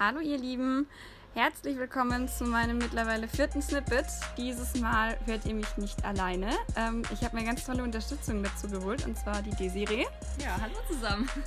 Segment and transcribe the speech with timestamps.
[0.00, 0.88] Hallo ihr Lieben,
[1.34, 4.04] herzlich willkommen zu meinem mittlerweile vierten Snippet.
[4.36, 6.50] Dieses Mal hört ihr mich nicht alleine.
[6.76, 10.04] Ähm, ich habe mir ganz tolle Unterstützung dazu geholt und zwar die Desiree.
[10.38, 11.28] Ja, hallo zusammen.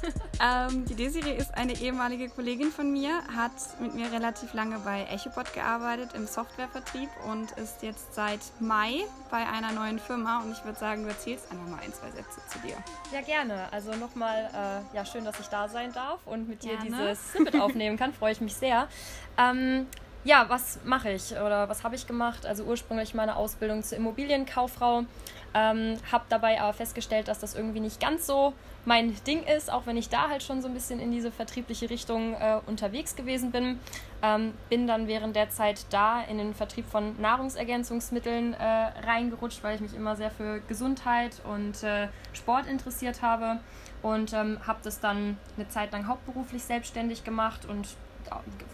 [0.41, 5.05] Ähm, die Desiree ist eine ehemalige Kollegin von mir, hat mit mir relativ lange bei
[5.09, 10.65] EchoBot gearbeitet im Softwarevertrieb und ist jetzt seit Mai bei einer neuen Firma und ich
[10.65, 12.75] würde sagen, du erzählst einfach mal ein, zwei Sätze zu dir.
[13.13, 13.71] Ja, gerne.
[13.71, 16.85] Also nochmal, äh, ja, schön, dass ich da sein darf und mit dir Gerne.
[16.85, 18.13] dieses Snippet aufnehmen kann.
[18.13, 18.89] Freue ich mich sehr.
[19.37, 19.87] Ähm,
[20.25, 22.45] ja, was mache ich oder was habe ich gemacht?
[22.45, 25.05] Also ursprünglich meine Ausbildung zur Immobilienkauffrau.
[25.53, 28.53] Ähm, habe dabei aber festgestellt, dass das irgendwie nicht ganz so
[28.83, 31.89] mein Ding ist, auch wenn ich da halt schon so ein bisschen in diese vertriebliche
[31.89, 33.79] Richtung äh, unterwegs gewesen bin.
[34.21, 38.63] Ähm, bin dann während der Zeit da in den Vertrieb von Nahrungsergänzungsmitteln äh,
[39.05, 43.59] reingerutscht, weil ich mich immer sehr für Gesundheit und äh, Sport interessiert habe
[44.01, 47.87] und ähm, habe das dann eine Zeit lang hauptberuflich selbstständig gemacht und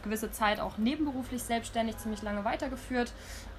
[0.03, 3.11] gewisse Zeit auch nebenberuflich selbstständig ziemlich lange weitergeführt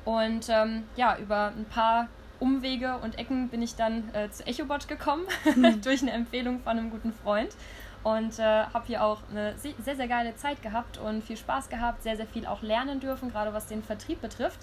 [0.04, 2.08] und ähm, ja über ein paar
[2.40, 5.24] Umwege und Ecken bin ich dann äh, zu EchoBot gekommen
[5.82, 7.54] durch eine Empfehlung von einem guten Freund
[8.02, 11.68] und äh, habe hier auch eine se- sehr, sehr geile Zeit gehabt und viel Spaß
[11.68, 14.58] gehabt, sehr, sehr viel auch lernen dürfen, gerade was den Vertrieb betrifft.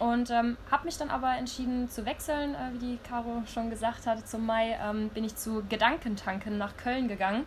[0.00, 4.06] Und ähm, habe mich dann aber entschieden zu wechseln, äh, wie die Caro schon gesagt
[4.06, 4.28] hat.
[4.28, 7.46] Zum Mai ähm, bin ich zu Gedankentanken nach Köln gegangen.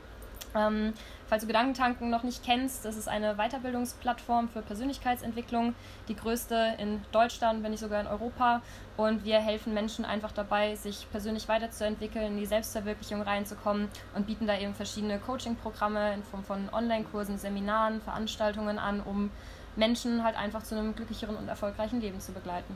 [0.55, 0.93] Ähm,
[1.27, 5.75] falls du Gedankentanken noch nicht kennst, das ist eine Weiterbildungsplattform für Persönlichkeitsentwicklung,
[6.07, 8.61] die größte in Deutschland, wenn nicht sogar in Europa.
[8.95, 14.47] Und wir helfen Menschen einfach dabei, sich persönlich weiterzuentwickeln, in die Selbstverwirklichung reinzukommen und bieten
[14.47, 19.29] da eben verschiedene Coaching-Programme in Form von Online-Kursen, Seminaren, Veranstaltungen an, um
[19.75, 22.75] Menschen halt einfach zu einem glücklicheren und erfolgreichen Leben zu begleiten.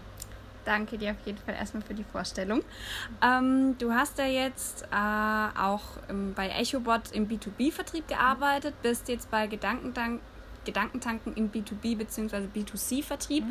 [0.66, 2.64] Danke dir auf jeden Fall erstmal für die Vorstellung.
[3.22, 9.32] Ähm, du hast ja jetzt äh, auch im, bei EchoBot im B2B-Vertrieb gearbeitet, bist jetzt
[9.32, 10.22] bei Gedankentank,
[10.64, 12.48] Gedankentanken im B2B bzw.
[12.54, 13.44] B2C-Vertrieb.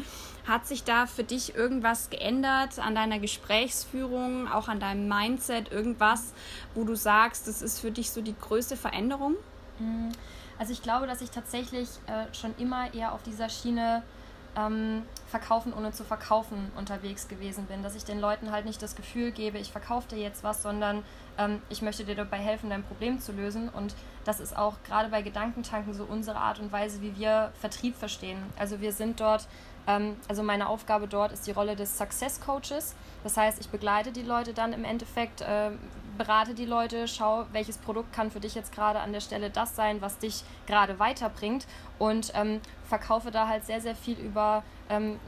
[0.47, 6.33] Hat sich da für dich irgendwas geändert an deiner Gesprächsführung, auch an deinem Mindset, irgendwas,
[6.75, 9.35] wo du sagst, das ist für dich so die größte Veränderung?
[10.59, 14.03] Also ich glaube, dass ich tatsächlich äh, schon immer eher auf dieser Schiene
[14.61, 17.83] ähm, verkaufen ohne zu verkaufen unterwegs gewesen bin.
[17.83, 21.03] Dass ich den Leuten halt nicht das Gefühl gebe, ich verkaufe dir jetzt was, sondern
[21.39, 23.69] ähm, ich möchte dir dabei helfen, dein Problem zu lösen.
[23.69, 23.95] Und
[24.25, 28.39] das ist auch gerade bei Gedankentanken so unsere Art und Weise, wie wir Vertrieb verstehen.
[28.59, 29.47] Also wir sind dort,
[29.87, 32.95] also meine Aufgabe dort ist die Rolle des Success Coaches.
[33.25, 35.71] Das heißt, ich begleite die Leute dann im Endeffekt, äh,
[36.17, 39.75] berate die Leute, schau, welches Produkt kann für dich jetzt gerade an der Stelle das
[39.75, 41.67] sein, was dich gerade weiterbringt
[41.99, 45.19] und ähm, verkaufe da halt sehr, sehr viel über ähm,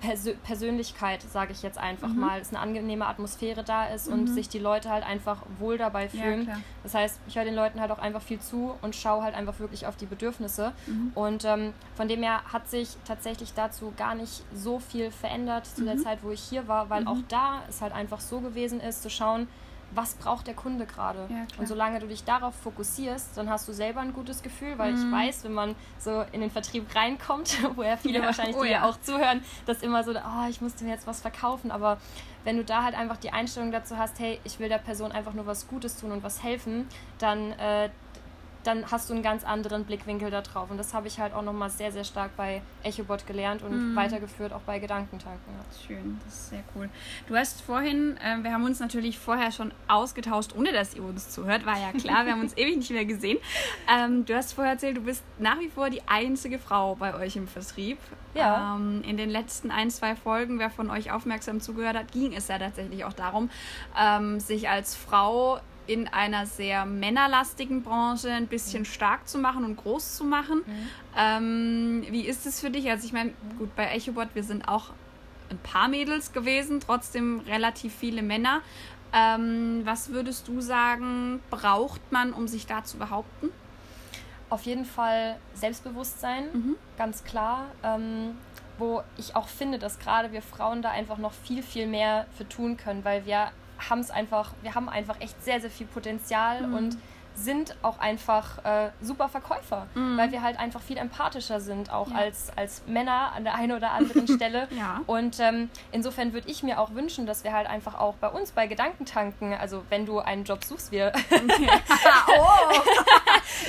[0.00, 2.20] Persö Persönlichkeit, sage ich jetzt einfach Mhm.
[2.20, 6.08] mal, dass eine angenehme Atmosphäre da ist und sich die Leute halt einfach wohl dabei
[6.08, 6.44] fühlen.
[6.44, 6.58] klar.
[6.82, 9.58] das heißt, ich höre den Leuten halt auch einfach viel zu und schaue halt einfach
[9.58, 10.72] wirklich auf die Bedürfnisse.
[10.86, 11.12] Mhm.
[11.14, 15.84] Und ähm, von dem her hat sich tatsächlich dazu gar nicht so viel verändert zu
[15.84, 16.02] der Mhm.
[16.02, 19.10] Zeit, wo ich hier war, weil auch da es halt einfach so gewesen ist, zu
[19.10, 19.48] schauen,
[19.92, 21.26] was braucht der Kunde gerade.
[21.28, 24.94] Ja, und solange du dich darauf fokussierst, dann hast du selber ein gutes Gefühl, weil
[24.94, 28.64] ich weiß, wenn man so in den Vertrieb reinkommt, wo ja viele Ja, wahrscheinlich, oh
[28.64, 28.88] ja.
[28.88, 31.98] auch zuhören, dass immer so, oh, ich musste mir jetzt was verkaufen, aber
[32.44, 35.34] wenn du da halt einfach die Einstellung dazu hast, hey, ich will der Person einfach
[35.34, 37.90] nur was Gutes tun und was helfen, dann, äh,
[38.64, 40.70] dann hast du einen ganz anderen Blickwinkel da drauf.
[40.70, 43.96] Und das habe ich halt auch nochmal sehr, sehr stark bei EchoBot gelernt und Mhm.
[43.96, 45.40] weitergeführt, auch bei Gedankentanken.
[45.56, 45.86] Ja.
[45.86, 46.88] Schön, das ist sehr cool.
[47.26, 51.30] Du hast vorhin, äh, wir haben uns natürlich vorher schon ausgetauscht, ohne dass ihr uns
[51.30, 53.38] zuhört, war ja klar, wir haben uns ewig nicht mehr gesehen.
[53.88, 57.36] Ähm, du hast vorher erzählt, du bist nach wie vor die einzige Frau bei euch
[57.36, 57.98] im Vertrieb.
[58.34, 58.76] Ja.
[58.76, 62.46] Ähm, in den letzten ein, zwei Folgen, wer von euch aufmerksam zugehört hat, ging es
[62.46, 63.50] ja tatsächlich auch darum,
[64.00, 69.76] ähm, sich als Frau in einer sehr männerlastigen Branche ein bisschen stark zu machen und
[69.76, 70.62] groß zu machen.
[71.16, 72.88] Ähm, wie ist es für dich?
[72.90, 74.90] Also ich meine, gut, bei EchoBot, wir sind auch
[75.50, 78.60] ein paar Mädels gewesen, trotzdem relativ viele Männer.
[79.12, 83.48] Ähm, was würdest du sagen, braucht man, um sich da zu behaupten?
[84.48, 86.76] Auf jeden Fall Selbstbewusstsein, Mhm.
[86.96, 87.66] ganz klar.
[87.82, 88.36] Ähm,
[88.78, 92.48] wo ich auch finde, dass gerade wir Frauen da einfach noch viel, viel mehr für
[92.48, 93.50] tun können, weil wir
[93.88, 96.74] haben es einfach, wir haben einfach echt sehr, sehr viel Potenzial Mhm.
[96.74, 96.96] und
[97.32, 102.16] sind auch einfach äh, super Verkäufer, weil wir halt einfach viel empathischer sind, auch Ja.
[102.16, 104.66] als, als Männer an der einen oder anderen Stelle.
[104.72, 105.00] Ja.
[105.06, 108.50] Und ähm, insofern würde ich mir auch wünschen, dass wir halt einfach auch bei uns
[108.50, 112.72] bei Gedankentanken, also wenn du einen Job suchst, wir oh,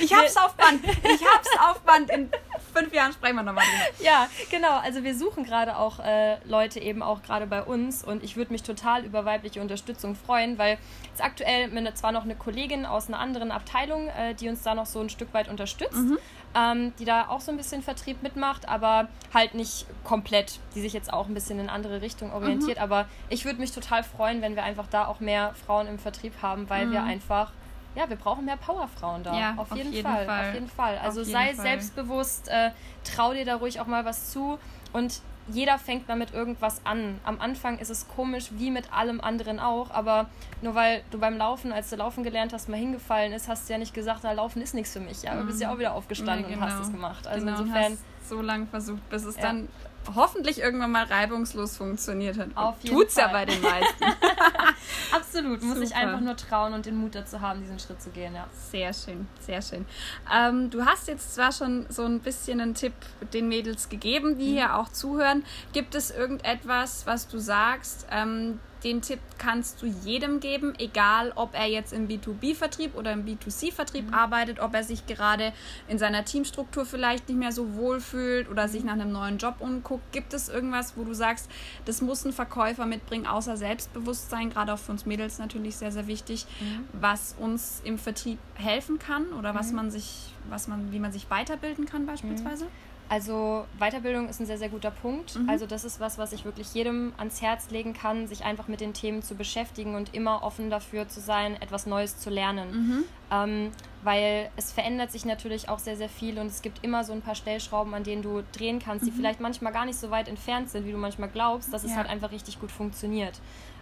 [0.00, 0.84] ich hab's auf Band.
[1.04, 2.30] Ich hab's auf Band in
[2.72, 4.04] fünf Jahren sprechen wir nochmal drüber.
[4.04, 4.78] Ja, genau.
[4.78, 8.52] Also wir suchen gerade auch äh, Leute eben auch gerade bei uns und ich würde
[8.52, 10.78] mich total über weibliche Unterstützung freuen, weil
[11.10, 14.74] jetzt aktuell mit zwar noch eine Kollegin aus einer anderen Abteilung, äh, die uns da
[14.74, 16.18] noch so ein Stück weit unterstützt, mhm.
[16.54, 20.92] ähm, die da auch so ein bisschen Vertrieb mitmacht, aber halt nicht komplett, die sich
[20.92, 22.78] jetzt auch ein bisschen in andere Richtung orientiert.
[22.78, 22.82] Mhm.
[22.82, 26.34] Aber ich würde mich total freuen, wenn wir einfach da auch mehr Frauen im Vertrieb
[26.40, 26.92] haben, weil mhm.
[26.92, 27.52] wir einfach
[27.94, 29.38] ja, wir brauchen mehr Powerfrauen da.
[29.38, 30.98] Ja, auf, jeden, auf jeden Fall, Fall, Auf jeden Fall.
[30.98, 31.62] Also jeden sei Fall.
[31.62, 32.70] selbstbewusst, äh,
[33.04, 34.58] trau dir da ruhig auch mal was zu
[34.92, 37.20] und jeder fängt damit irgendwas an.
[37.24, 40.26] Am Anfang ist es komisch, wie mit allem anderen auch, aber
[40.62, 43.72] nur weil du beim Laufen, als du Laufen gelernt hast, mal hingefallen ist, hast du
[43.72, 45.22] ja nicht gesagt, na, Laufen ist nichts für mich.
[45.22, 45.74] Ja, du bist ja mhm.
[45.74, 46.66] auch wieder aufgestanden ja, genau.
[46.66, 46.86] und hast genau.
[46.86, 47.26] es gemacht.
[47.26, 47.98] Also genau, insofern.
[48.24, 49.42] so lange versucht, bis es ja.
[49.42, 49.68] dann
[50.14, 52.48] hoffentlich irgendwann mal reibungslos funktioniert hat.
[52.54, 53.26] Auf jeden Tut's Fall.
[53.26, 54.04] ja bei den meisten.
[55.12, 58.34] Absolut, muss ich einfach nur trauen und den Mut dazu haben, diesen Schritt zu gehen,
[58.34, 58.46] ja.
[58.52, 59.86] Sehr schön, sehr schön.
[60.32, 62.94] Ähm, du hast jetzt zwar schon so ein bisschen einen Tipp
[63.32, 64.54] den Mädels gegeben, die mhm.
[64.54, 65.44] hier auch zuhören.
[65.72, 71.54] Gibt es irgendetwas, was du sagst, ähm, den Tipp kannst du jedem geben, egal ob
[71.54, 74.14] er jetzt im B2B-Vertrieb oder im B2C-Vertrieb mhm.
[74.14, 75.52] arbeitet, ob er sich gerade
[75.88, 79.56] in seiner Teamstruktur vielleicht nicht mehr so wohl fühlt oder sich nach einem neuen Job
[79.60, 79.91] umguckt.
[80.12, 81.50] Gibt es irgendwas, wo du sagst,
[81.84, 86.06] das muss ein Verkäufer mitbringen, außer Selbstbewusstsein, gerade auch für uns Mädels natürlich sehr, sehr
[86.06, 86.84] wichtig, mhm.
[86.92, 89.76] was uns im Vertrieb helfen kann oder was mhm.
[89.76, 92.64] man sich, was man, wie man sich weiterbilden kann beispielsweise?
[92.64, 92.91] Mhm.
[93.08, 95.36] Also Weiterbildung ist ein sehr, sehr guter Punkt.
[95.36, 95.48] Mhm.
[95.48, 98.80] Also das ist was, was ich wirklich jedem ans Herz legen kann, sich einfach mit
[98.80, 102.70] den Themen zu beschäftigen und immer offen dafür zu sein, etwas Neues zu lernen.
[102.70, 103.04] Mhm.
[103.30, 103.70] Ähm,
[104.02, 107.20] weil es verändert sich natürlich auch sehr, sehr viel und es gibt immer so ein
[107.20, 109.16] paar Stellschrauben, an denen du drehen kannst, die mhm.
[109.16, 111.90] vielleicht manchmal gar nicht so weit entfernt sind, wie du manchmal glaubst, dass ja.
[111.90, 113.40] es halt einfach richtig gut funktioniert.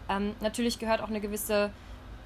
[0.08, 1.70] Ähm, natürlich gehört auch eine gewisse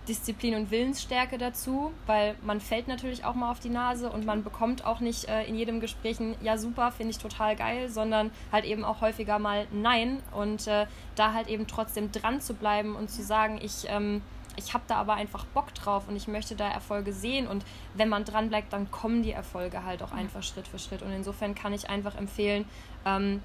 [0.09, 4.45] Disziplin und Willensstärke dazu, weil man fällt natürlich auch mal auf die Nase und man
[4.45, 8.31] bekommt auch nicht äh, in jedem Gespräch ein Ja, super, finde ich total geil, sondern
[8.53, 12.97] halt eben auch häufiger mal Nein und äh, da halt eben trotzdem dran zu bleiben
[12.97, 14.21] und zu sagen, ich, ähm,
[14.57, 17.65] ich habe da aber einfach Bock drauf und ich möchte da Erfolge sehen und
[17.95, 21.13] wenn man dran bleibt, dann kommen die Erfolge halt auch einfach Schritt für Schritt und
[21.13, 22.67] insofern kann ich einfach empfehlen,
[23.07, 23.43] ähm,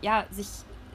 [0.00, 0.48] ja, sich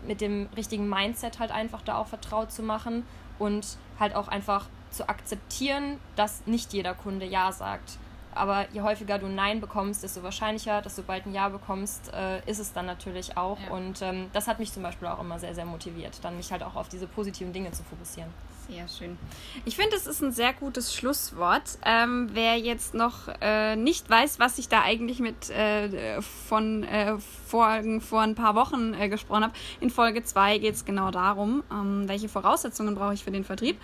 [0.05, 3.05] mit dem richtigen Mindset halt einfach da auch vertraut zu machen
[3.39, 7.97] und halt auch einfach zu akzeptieren, dass nicht jeder Kunde Ja sagt.
[8.33, 12.39] Aber je häufiger du Nein bekommst, desto wahrscheinlicher, dass du bald ein Ja bekommst, äh,
[12.49, 13.59] ist es dann natürlich auch.
[13.59, 13.71] Ja.
[13.71, 16.61] Und ähm, das hat mich zum Beispiel auch immer sehr, sehr motiviert, dann mich halt
[16.61, 18.31] auch auf diese positiven Dinge zu fokussieren.
[18.69, 19.17] Sehr schön.
[19.63, 21.77] Ich finde, es ist ein sehr gutes Schlusswort.
[21.85, 27.17] Ähm, wer jetzt noch äh, nicht weiß, was ich da eigentlich mit äh, von äh,
[27.17, 31.63] Folgen vor ein paar Wochen äh, gesprochen habe, in Folge 2 geht es genau darum,
[31.71, 33.79] ähm, welche Voraussetzungen brauche ich für den Vertrieb.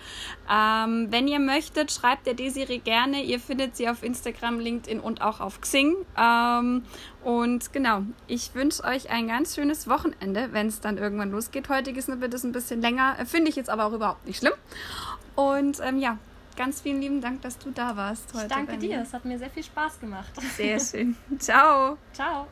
[0.52, 3.22] Ähm, wenn ihr möchtet, schreibt der Desiree gerne.
[3.22, 5.94] Ihr findet sie auf Instagram, LinkedIn und auch auf Xing.
[7.24, 11.70] Und genau, ich wünsche euch ein ganz schönes Wochenende, wenn es dann irgendwann losgeht.
[11.70, 14.52] Heutiges wird es ein bisschen länger, äh, finde ich jetzt aber auch überhaupt nicht schlimm.
[15.34, 16.18] Und ähm, ja,
[16.56, 18.46] ganz vielen lieben Dank, dass du da warst heute.
[18.46, 20.30] Ich danke dir, es hat mir sehr viel Spaß gemacht.
[20.54, 21.16] Sehr schön.
[21.38, 21.96] Ciao.
[22.12, 22.46] Ciao.